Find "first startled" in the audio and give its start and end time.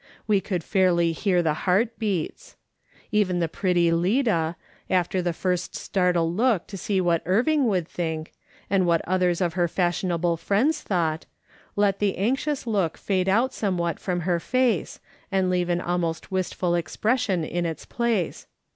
5.31-6.35